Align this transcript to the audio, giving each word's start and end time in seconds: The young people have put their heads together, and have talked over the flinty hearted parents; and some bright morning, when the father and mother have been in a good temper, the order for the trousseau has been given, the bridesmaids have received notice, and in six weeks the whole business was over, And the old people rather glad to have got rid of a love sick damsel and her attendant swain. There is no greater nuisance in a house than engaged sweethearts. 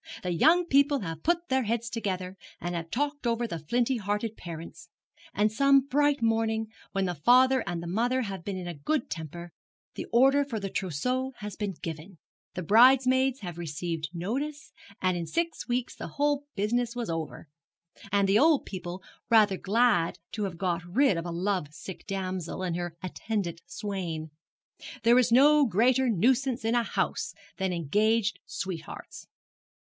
The 0.23 0.31
young 0.31 0.65
people 0.65 1.01
have 1.01 1.21
put 1.21 1.49
their 1.49 1.61
heads 1.65 1.87
together, 1.87 2.35
and 2.59 2.73
have 2.73 2.89
talked 2.89 3.27
over 3.27 3.45
the 3.45 3.59
flinty 3.59 3.97
hearted 3.97 4.35
parents; 4.35 4.89
and 5.31 5.51
some 5.51 5.81
bright 5.81 6.23
morning, 6.23 6.69
when 6.91 7.05
the 7.05 7.13
father 7.13 7.63
and 7.67 7.83
mother 7.85 8.21
have 8.23 8.43
been 8.43 8.57
in 8.57 8.67
a 8.67 8.73
good 8.73 9.11
temper, 9.11 9.51
the 9.93 10.07
order 10.11 10.43
for 10.43 10.59
the 10.59 10.71
trousseau 10.71 11.33
has 11.35 11.55
been 11.55 11.75
given, 11.83 12.17
the 12.55 12.63
bridesmaids 12.63 13.41
have 13.41 13.59
received 13.59 14.09
notice, 14.11 14.71
and 15.03 15.15
in 15.17 15.27
six 15.27 15.67
weeks 15.67 15.95
the 15.95 16.07
whole 16.17 16.45
business 16.55 16.95
was 16.95 17.11
over, 17.11 17.47
And 18.11 18.27
the 18.27 18.39
old 18.39 18.65
people 18.65 19.03
rather 19.29 19.55
glad 19.55 20.17
to 20.31 20.45
have 20.45 20.57
got 20.57 20.81
rid 20.83 21.15
of 21.15 21.27
a 21.27 21.31
love 21.31 21.67
sick 21.75 22.07
damsel 22.07 22.63
and 22.63 22.75
her 22.75 22.95
attendant 23.03 23.61
swain. 23.67 24.31
There 25.03 25.19
is 25.19 25.31
no 25.31 25.63
greater 25.67 26.09
nuisance 26.09 26.65
in 26.65 26.73
a 26.73 26.81
house 26.81 27.35
than 27.57 27.71
engaged 27.71 28.39
sweethearts. 28.47 29.27